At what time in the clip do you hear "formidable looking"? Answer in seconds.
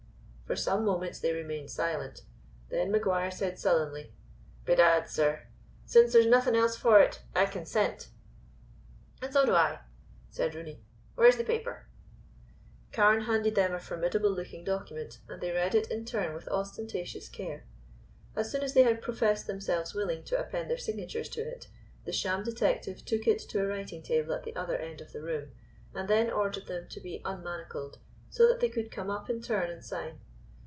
13.79-14.65